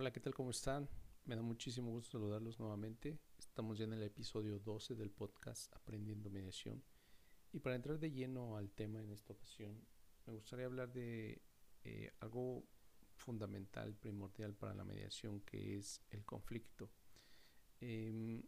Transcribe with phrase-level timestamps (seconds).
[0.00, 0.32] Hola, ¿qué tal?
[0.32, 0.88] ¿Cómo están?
[1.26, 3.18] Me da muchísimo gusto saludarlos nuevamente.
[3.38, 6.82] Estamos ya en el episodio 12 del podcast Aprendiendo Mediación.
[7.52, 9.78] Y para entrar de lleno al tema en esta ocasión,
[10.24, 11.42] me gustaría hablar de
[11.84, 12.64] eh, algo
[13.14, 16.90] fundamental, primordial para la mediación, que es el conflicto.
[17.78, 18.42] Em,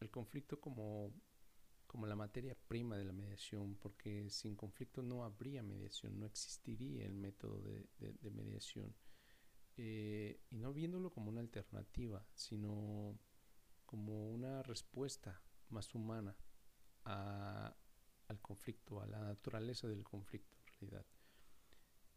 [0.00, 1.14] el conflicto como,
[1.86, 7.06] como la materia prima de la mediación, porque sin conflicto no habría mediación, no existiría
[7.06, 8.94] el método de mediación.
[9.76, 13.18] Eh, y no viéndolo como una alternativa, sino
[13.86, 16.36] como una respuesta más humana
[17.04, 21.06] al conflicto, a la naturaleza del conflicto en realidad.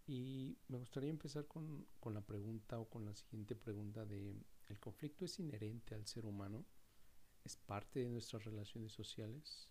[0.06, 4.80] Y me gustaría empezar con, con, la pregunta o con la siguiente pregunta de, ¿el
[4.80, 6.66] conflicto es inherente al ser humano?
[7.44, 9.70] ¿Es parte de nuestras relaciones sociales?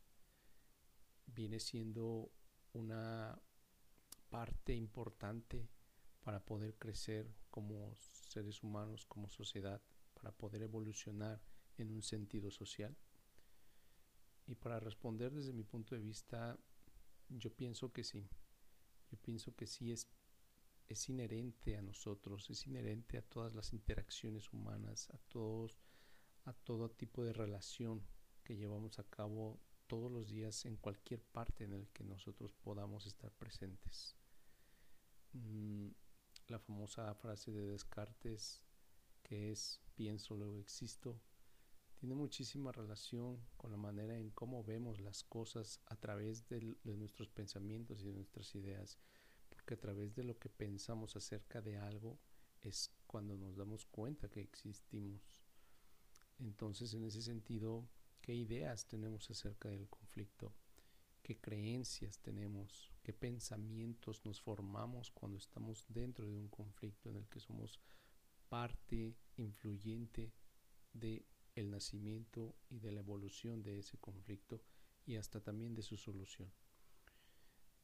[1.27, 2.33] ¿Viene siendo
[2.73, 3.39] una
[4.31, 5.69] parte importante
[6.23, 9.81] para poder crecer como seres humanos, como sociedad,
[10.15, 11.41] para poder evolucionar
[11.77, 12.97] en un sentido social?
[14.47, 16.59] Y para responder desde mi punto de vista,
[17.29, 18.29] yo pienso que sí.
[19.11, 20.09] Yo pienso que sí es,
[20.89, 25.79] es inherente a nosotros, es inherente a todas las interacciones humanas, a todos,
[26.45, 28.03] a todo tipo de relación
[28.43, 33.07] que llevamos a cabo todos los días en cualquier parte en el que nosotros podamos
[33.07, 34.17] estar presentes.
[35.35, 35.89] Mm,
[36.49, 38.63] la famosa frase de Descartes
[39.23, 41.21] que es pienso luego existo
[41.97, 47.29] tiene muchísima relación con la manera en cómo vemos las cosas a través de, nuestros
[47.29, 48.99] pensamientos y de nuestras ideas
[49.49, 52.19] porque a través de lo que pensamos acerca de algo
[52.61, 55.45] es cuando nos damos cuenta que existimos.
[56.39, 57.89] Entonces en ese sentido
[58.21, 60.53] qué ideas tenemos acerca del conflicto
[61.23, 67.29] qué creencias tenemos, qué pensamientos nos formamos cuando estamos dentro de un conflicto en el
[67.29, 67.81] que somos
[68.49, 70.33] parte influyente
[70.93, 74.63] de el nacimiento y de la evolución de ese conflicto
[75.05, 76.51] y hasta también de su solución.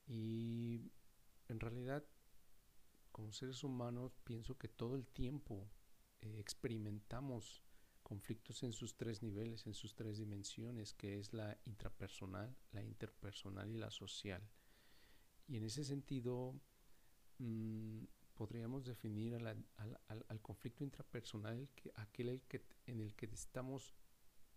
[0.06, 0.81] Y
[1.48, 2.04] en realidad,
[3.12, 5.69] como seres humanos, pienso que todo el tiempo
[6.21, 7.62] eh, experimentamos
[8.03, 13.71] conflictos en sus tres niveles, en sus tres dimensiones, que es la intrapersonal, la interpersonal
[13.71, 14.42] y la social.
[15.48, 16.54] Y en ese sentido,
[17.38, 18.04] mm,
[18.34, 23.94] podríamos definir al, conflicto intrapersonal que, aquel que, en el que estamos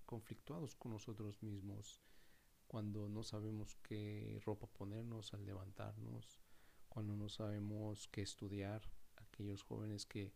[0.05, 2.01] conflictuados con nosotros mismos,
[2.67, 6.39] cuando no sabemos qué ropa ponernos al levantarnos,
[6.89, 8.81] cuando no sabemos qué estudiar,
[9.15, 10.33] aquellos jóvenes que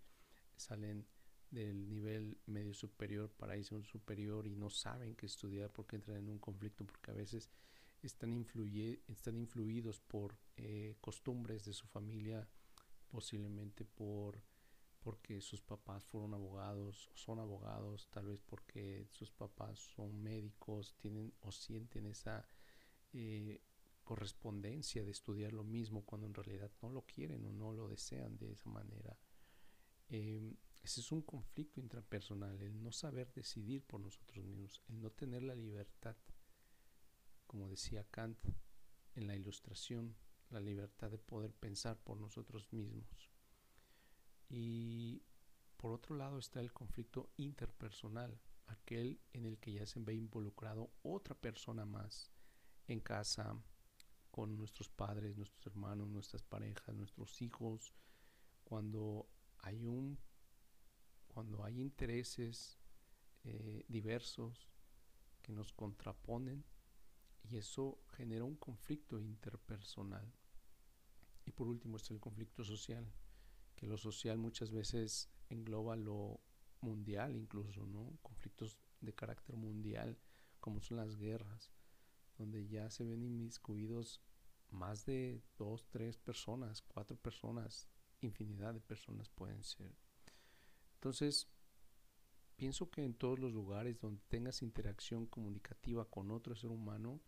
[0.56, 1.06] salen
[1.52, 5.98] del nivel medio superior para irse a un superior y no saben qué estudiar porque
[5.98, 7.50] entran en un conflicto porque a veces
[8.08, 8.46] están,
[9.08, 12.48] están influidos por eh, costumbres de su familia,
[13.10, 14.42] posiblemente por
[15.06, 21.32] porque sus papás fueron abogados son abogados, tal vez porque sus papás son médicos, tienen
[21.42, 22.50] o sienten esa
[23.14, 23.62] eh,
[24.04, 28.36] correspondencia de estudiar lo mismo cuando en realidad no lo quieren o no lo desean
[28.38, 29.16] de esa manera.
[30.10, 35.12] Em, ese es un conflicto intrapersonal, el no saber decidir por nosotros mismos, el no
[35.12, 36.16] tener la libertad,
[37.56, 38.38] como decía Kant
[39.14, 40.14] en la ilustración,
[40.50, 43.32] la libertad de poder pensar por nosotros mismos.
[44.50, 45.24] Y
[45.78, 50.92] por otro lado está el conflicto interpersonal, aquel en el que ya se ve involucrado
[51.02, 52.30] otra persona más
[52.88, 53.58] en casa,
[54.32, 57.94] con nuestros padres, nuestros hermanos, nuestras parejas, nuestros hijos,
[58.66, 59.30] cuando
[59.60, 60.20] hay un
[61.30, 62.78] cuando hay intereses
[63.46, 64.70] eh, diversos
[65.42, 66.66] que nos contraponen
[67.50, 70.32] y eso genera un conflicto interpersonal.
[71.46, 73.06] Y por último está el conflicto social,
[73.76, 76.40] que lo social muchas veces engloba lo
[76.82, 78.18] mundial incluso, ¿no?
[78.22, 80.18] Conflictos de carácter mundial,
[80.60, 81.72] como son las guerras,
[82.38, 84.22] donde ya se ven inmiscuidos
[84.72, 87.88] más de dos, tres personas, cuatro personas,
[88.22, 89.96] infinidad de personas pueden ser.
[90.96, 91.48] Entonces,
[92.56, 97.22] pienso que en todos los lugares donde tengas interacción comunicativa con otro ser humano,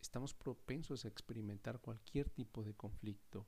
[0.00, 3.46] estamos propensos a experimentar cualquier tipo de conflicto.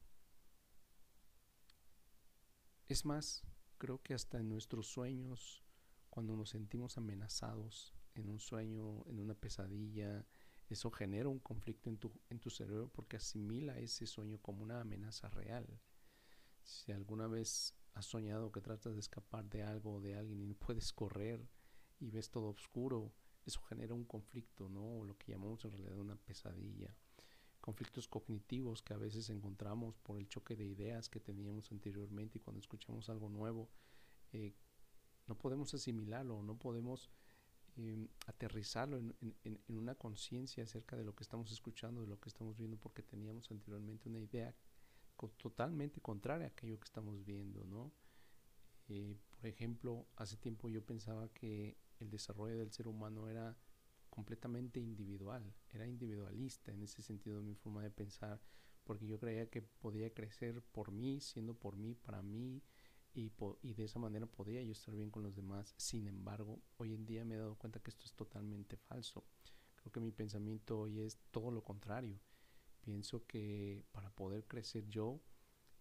[2.88, 3.44] Es más,
[3.78, 5.62] creo que hasta en nuestros sueños,
[6.08, 10.26] cuando nos sentimos amenazados en un sueño, en una pesadilla,
[10.68, 14.80] eso genera un conflicto en tu, en tu cerebro porque asimila ese sueño como una
[14.80, 15.80] amenaza real.
[16.62, 20.46] Si alguna vez has soñado que tratas de escapar de algo o de alguien y
[20.46, 21.48] no puedes correr
[21.98, 23.12] y ves todo oscuro,
[23.46, 25.04] eso genera un conflicto, ¿no?
[25.04, 26.94] lo que llamamos en realidad una pesadilla.
[27.60, 32.40] Conflictos cognitivos que a veces encontramos por el choque de ideas que teníamos anteriormente y
[32.40, 33.68] cuando escuchamos algo nuevo,
[34.32, 34.54] eh,
[35.26, 37.10] no podemos asimilarlo, no podemos
[37.76, 42.56] em, aterrizarlo en, una conciencia acerca de lo que estamos escuchando, de lo que estamos
[42.56, 44.54] viendo, porque teníamos anteriormente una idea
[45.36, 47.92] totalmente contraria a aquello que estamos viendo, ¿no?
[48.88, 53.56] Eh, por ejemplo, hace tiempo yo pensaba que el desarrollo del ser humano era
[54.08, 58.40] completamente individual, era individualista en ese sentido mi forma de pensar,
[58.84, 62.62] porque yo creía que podía crecer por mí, siendo por mí, para mí,
[63.12, 63.32] y,
[63.62, 65.74] y, de esa manera podía yo estar bien con los demás.
[65.76, 69.24] Sin embargo, hoy en día me he dado cuenta que esto es totalmente falso.
[69.76, 72.20] Creo que mi pensamiento hoy es todo lo contrario.
[72.80, 75.20] Pienso que para poder crecer yo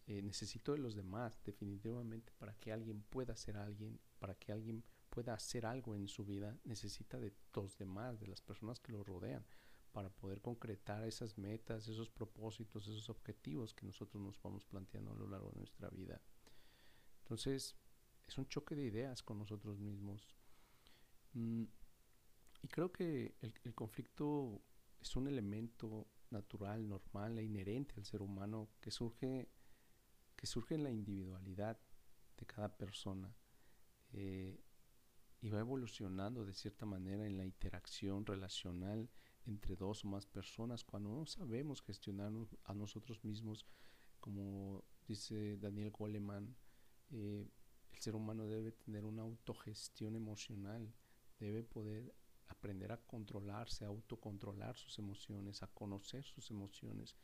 [0.08, 4.84] eh, necesito de los demás, definitivamente, para que alguien pueda ser alguien, para que alguien
[5.10, 9.04] pueda hacer algo en su vida, necesita de los demás, de las personas que lo
[9.04, 9.46] rodean,
[9.92, 15.16] para poder concretar esas metas, esos propósitos, esos objetivos que nosotros nos vamos planteando a
[15.16, 16.22] lo largo de nuestra vida.
[17.24, 17.76] Entonces,
[18.28, 20.36] es un choque de ideas con nosotros mismos.
[21.34, 21.64] Mm,
[22.62, 24.62] y creo que el, conflicto
[25.02, 29.50] es un elemento natural, normal e inherente al ser humano que surge,
[30.36, 31.80] que surge en la individualidad
[32.38, 33.34] de cada persona.
[34.14, 34.60] Eh,
[35.42, 39.10] y va evolucionando de cierta manera en la interacción relacional
[39.46, 42.32] entre dos o más personas cuando no sabemos gestionar
[42.66, 43.66] a nosotros mismos
[44.20, 46.56] como dice Daniel Goleman
[47.12, 47.48] eh,
[47.92, 50.94] el ser humano debe tener una autogestión emocional
[51.40, 52.14] debe poder
[52.50, 57.16] aprender a controlarse, a autocontrolar sus emociones, a conocer sus emociones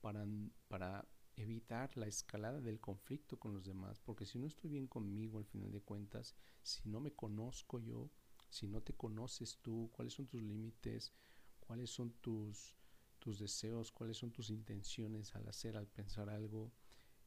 [0.00, 0.24] para,
[0.68, 1.04] para
[1.38, 5.46] evitar la escalada del conflicto con los demás, porque si no estoy bien conmigo al
[5.46, 8.10] final de cuentas, si no me conozco yo,
[8.50, 11.12] si no te conoces tú, cuáles son tus límites,
[11.60, 12.76] cuáles son tus,
[13.18, 16.72] tus deseos, cuáles son tus intenciones al hacer, al pensar algo,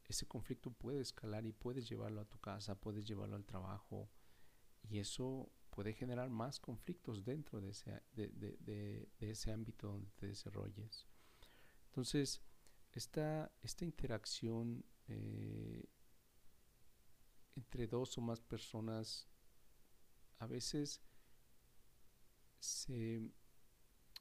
[0.04, 4.10] ese conflicto puede escalar y puedes llevarlo a tu casa, puedes llevarlo al trabajo
[4.82, 10.10] y eso puede generar más conflictos dentro de ese, de, de, de ese ámbito donde
[10.10, 11.06] te desarrolles.
[11.86, 12.42] Entonces,
[12.98, 15.84] esta, esta interacción eh,
[17.56, 19.28] entre dos o más personas
[20.38, 21.00] a veces
[22.58, 23.22] se,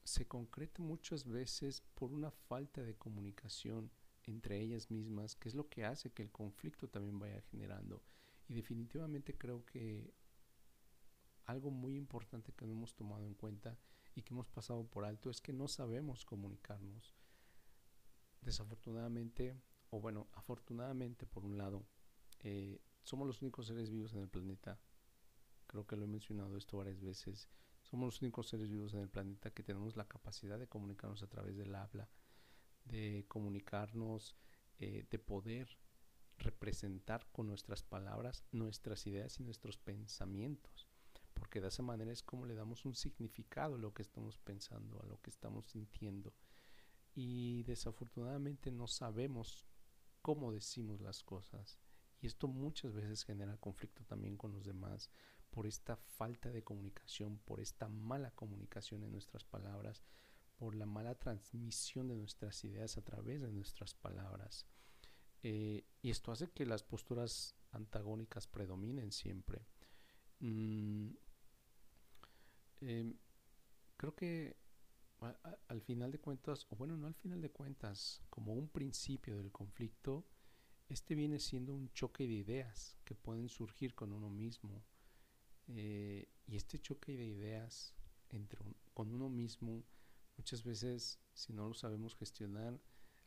[0.04, 3.92] se concreta muchas veces por una falta de comunicación
[4.26, 8.04] entre ellas mismas, que es lo que hace que el conflicto también vaya generando.
[8.48, 10.14] Y definitivamente creo que
[11.46, 13.78] algo muy importante que no hemos tomado en cuenta
[14.14, 17.16] y que hemos pasado por alto es que no sabemos comunicarnos
[18.42, 19.56] desafortunadamente,
[19.90, 21.86] o bueno, afortunadamente por un lado,
[22.40, 24.80] eh, somos los únicos seres vivos en el planeta.
[25.68, 27.50] Creo que lo he mencionado esto varias veces.
[27.84, 31.28] Somos los únicos seres vivos en el planeta que tenemos la capacidad de comunicarnos a
[31.28, 32.10] través del habla,
[32.86, 34.36] de comunicarnos,
[34.80, 35.78] eh, de poder
[36.38, 40.88] representar con nuestras palabras nuestras ideas y nuestros pensamientos.
[41.34, 45.02] Porque de esa manera es como le damos un significado a lo que estamos pensando,
[45.02, 46.34] a lo que estamos sintiendo
[47.16, 49.66] y desafortunadamente no sabemos
[50.22, 51.80] cómo decimos las cosas.
[52.22, 55.10] Y esto muchas veces genera conflicto también con los demás
[55.50, 60.04] por esta falta de comunicación, por esta mala comunicación en nuestras palabras,
[60.56, 64.66] por la mala transmisión de nuestras ideas a través de nuestras palabras.
[65.44, 69.66] Eh, y esto hace que las posturas antagónicas predominen siempre.
[70.40, 71.10] Mm,
[72.82, 73.18] em,
[73.98, 74.56] creo que
[75.68, 79.52] al final de cuentas, o bueno, no al final de cuentas, como un principio del
[79.52, 80.26] conflicto,
[80.90, 84.84] este viene siendo un choque de ideas que pueden surgir con uno mismo.
[85.68, 87.94] Eh, y este choque de ideas
[88.30, 88.60] entre
[88.94, 89.84] con uno mismo,
[90.38, 92.80] muchas veces, si no lo sabemos gestionar,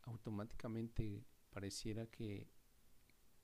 [0.03, 2.47] automáticamente pareciera que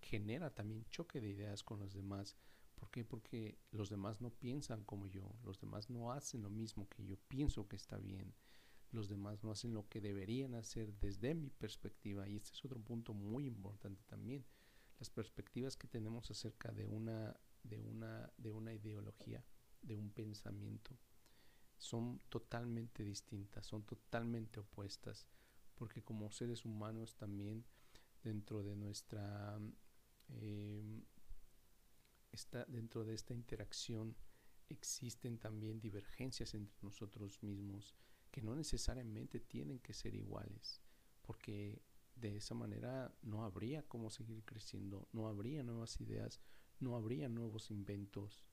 [0.01, 2.35] genera también choque de ideas con los demás.
[2.81, 3.05] ¿Por qué?
[3.05, 7.15] Porque los demás no piensan como yo, los demás no hacen lo mismo que yo
[7.27, 8.33] pienso que está bien,
[8.91, 12.79] los demás no hacen lo que deberían hacer desde mi perspectiva y este es otro
[12.79, 14.43] punto muy importante también.
[14.97, 19.45] Las perspectivas que tenemos acerca de una, de una, de una ideología,
[19.83, 20.97] de un pensamiento,
[21.77, 25.27] son totalmente distintas, son totalmente opuestas,
[25.75, 27.63] porque como seres humanos también
[28.23, 29.59] dentro de nuestra
[30.29, 30.83] eh,
[32.31, 34.15] está dentro de esta interacción
[34.69, 37.95] existen también divergencias entre nosotros mismos
[38.31, 40.81] que no necesariamente tienen que ser iguales,
[41.21, 41.81] porque
[42.15, 46.39] de esa manera no habría cómo seguir creciendo, no habría nuevas ideas,
[46.79, 48.45] no habría nuevos inventos.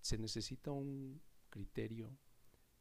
[0.00, 2.18] Se necesita un criterio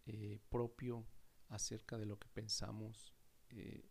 [0.07, 1.05] eh, propio
[1.49, 3.13] acerca de lo que pensamos
[3.49, 3.85] eh,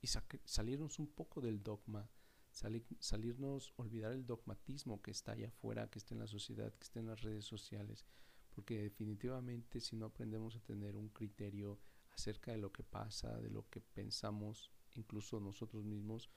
[0.00, 0.08] y
[0.44, 2.10] salirnos un poco del dogma
[2.56, 7.00] salirnos, olvidar el dogmatismo que está allá afuera, que está en la sociedad, que está
[7.00, 8.06] en las redes sociales,
[8.54, 11.78] porque definitivamente si no aprendemos a tener un criterio
[12.10, 16.30] acerca de lo que pasa, de lo que pensamos, incluso nosotros mismos,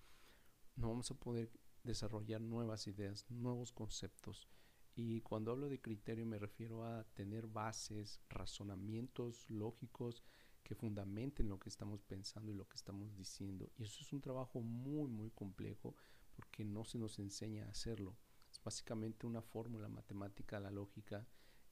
[0.76, 1.50] no vamos a poder
[1.84, 4.50] desarrollar nuevas ideas, nuevos conceptos.
[4.96, 10.22] Y cuando hablo de criterio me refiero a tener bases, razonamientos lógicos
[10.70, 13.72] que fundamenten lo que estamos pensando y lo que estamos diciendo.
[13.76, 15.96] Y eso es un trabajo muy, muy complejo
[16.36, 18.16] porque no se nos enseña a hacerlo.
[18.52, 21.28] Es básicamente una fórmula matemática, la lógica,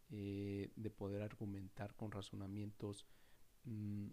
[0.09, 3.05] eh, de poder argumentar con razonamientos
[3.65, 4.07] mm,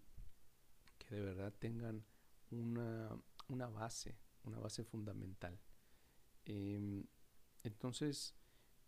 [0.99, 2.05] que de verdad tengan
[2.51, 5.59] una, una, base, una base fundamental.
[6.45, 7.07] Em,
[7.63, 8.35] entonces,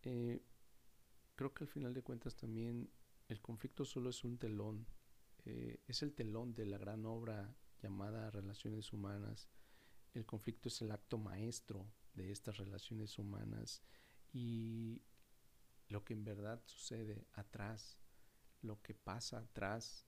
[0.04, 0.44] eh,
[1.34, 2.88] creo que al final de cuentas también
[3.30, 4.86] el conflicto solo es un telón,
[5.50, 9.48] eh, es el telón de la gran obra llamada Relaciones Humanas.
[10.14, 13.82] El conflicto es el acto maestro de estas relaciones humanas
[14.34, 15.02] y
[15.88, 17.98] lo que en verdad sucede atrás,
[18.62, 20.06] lo que pasa atrás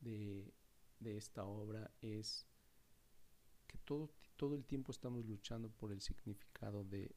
[0.00, 0.52] de,
[1.00, 2.46] esta obra es
[3.66, 7.16] que todo, todo, el tiempo estamos luchando por el significado de,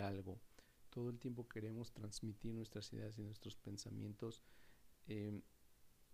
[0.00, 0.40] algo.
[0.88, 4.42] Todo el tiempo queremos transmitir nuestras ideas y nuestros pensamientos
[5.06, 5.42] em,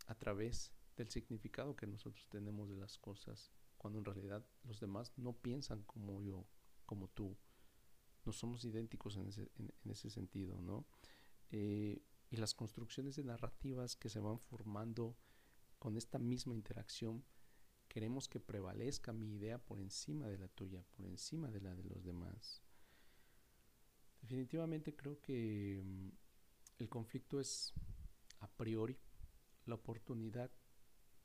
[0.06, 5.12] a través del significado que nosotros tenemos de las cosas, cuando en realidad los demás
[5.16, 6.46] no piensan como yo,
[6.86, 7.36] como tú
[8.24, 10.86] no somos idénticos en ese, en, ese sentido, ¿no?
[11.50, 15.16] Eh, y las construcciones de narrativas que se van formando
[15.78, 17.24] con esta misma interacción,
[17.88, 21.84] queremos que prevalezca mi idea por encima de la tuya, por encima de la de
[21.84, 22.62] los demás.
[24.22, 26.08] Definitivamente creo que mm,
[26.78, 27.74] el conflicto es
[28.40, 28.98] a priori
[29.66, 30.50] la oportunidad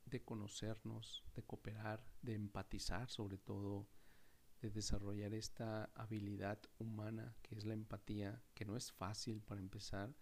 [0.06, 3.88] de conocernos, de cooperar, de empatizar sobre todo,
[4.60, 10.14] de desarrollar esta habilidad humana que es la empatía, que no es fácil para empezar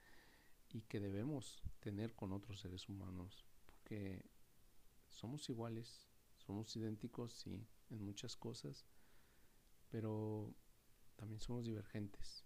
[0.69, 4.25] y que debemos tener con otros seres humanos, porque
[5.09, 8.87] somos iguales, somos idénticos, sí, en muchas cosas,
[9.89, 10.55] pero
[11.17, 12.45] también somos divergentes.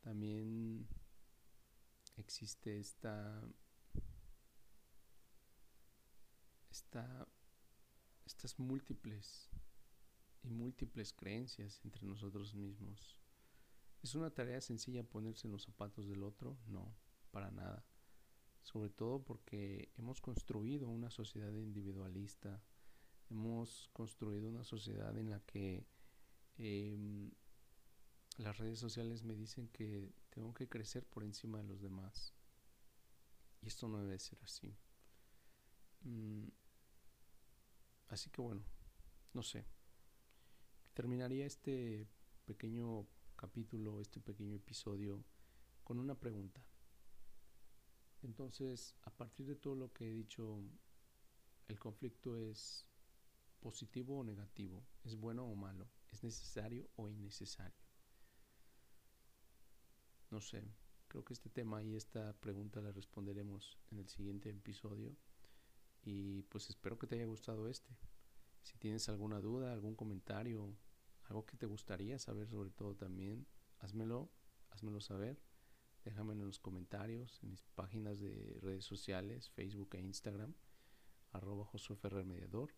[0.00, 0.86] También
[2.16, 3.42] existe esta,
[6.96, 7.28] esta
[8.24, 9.50] estas múltiples
[10.42, 13.20] y múltiples creencias entre nosotros mismos.
[14.02, 16.58] ¿Es una tarea sencilla ponerse en los zapatos del otro?
[16.66, 16.96] No,
[17.30, 17.84] para nada.
[18.62, 22.62] Sobre todo porque hemos construido una sociedad individualista,
[23.30, 25.86] hemos construido una sociedad en la que
[26.58, 27.30] em,
[28.38, 32.34] las redes sociales me dicen que tengo que crecer por encima de los demás.
[33.62, 34.76] Y esto no debe ser así.
[36.02, 36.48] Mm,
[38.08, 38.64] así que bueno,
[39.32, 39.66] no sé.
[40.94, 42.08] Terminaría este
[42.46, 45.22] pequeño capítulo, este pequeño episodio,
[45.84, 46.64] con una pregunta.
[48.22, 50.62] Entonces, a partir de todo lo que he dicho,
[51.68, 52.86] ¿el conflicto es
[53.60, 54.86] positivo o negativo?
[55.04, 55.88] ¿Es bueno o malo?
[56.10, 57.84] ¿Es necesario o innecesario?
[60.30, 60.64] No sé,
[61.08, 65.16] creo que este tema y esta pregunta la responderemos en el siguiente episodio
[66.06, 67.90] y pues espero que te haya gustado este.
[68.62, 70.76] Si tienes alguna duda, algún comentario,
[71.24, 73.46] algo que te gustaría saber sobre todo también,
[73.80, 74.30] házmelo,
[74.70, 75.42] házmelo saber.
[76.04, 80.54] Déjame en los comentarios, en mis páginas de redes sociales, Facebook e Instagram,
[81.32, 82.72] arroba Josué Ferrer Mediador.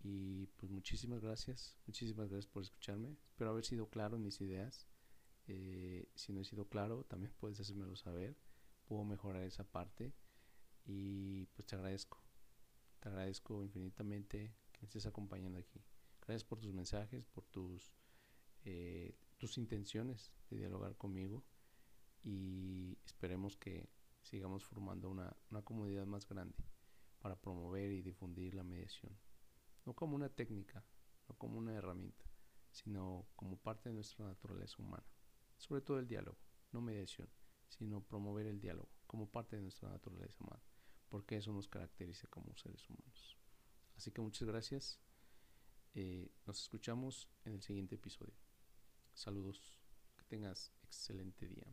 [0.00, 3.16] Y pues muchísimas gracias, muchísimas gracias por escucharme.
[3.28, 4.86] Espero haber sido claro en mis ideas.
[5.46, 8.36] Eh, si no he sido claro, también puedes hacérmelo saber.
[8.84, 10.12] Puedo mejorar esa parte.
[10.84, 12.21] Y pues te agradezco.
[13.02, 15.82] Te agradezco infinitamente que me estés acompañando aquí.
[16.20, 17.92] Gracias por tus mensajes, por tus,
[18.62, 21.42] eh, tus intenciones de dialogar conmigo
[22.22, 23.88] y esperemos que
[24.20, 26.64] sigamos formando una, una comunidad más grande
[27.18, 29.18] para promover y difundir la mediación.
[29.84, 30.84] No como una técnica,
[31.28, 32.24] no como una herramienta,
[32.70, 35.08] sino como parte de nuestra naturaleza humana.
[35.56, 36.38] Sobre todo el diálogo,
[36.70, 37.28] no mediación,
[37.68, 40.62] sino promover el diálogo como parte de nuestra naturaleza humana,
[41.12, 43.36] porque eso nos caracteriza como seres humanos.
[43.98, 44.98] Así que muchas gracias.
[45.92, 48.32] Eh, nos escuchamos en el siguiente episodio.
[49.12, 49.78] Saludos.
[50.16, 51.66] Que tengas excelente día.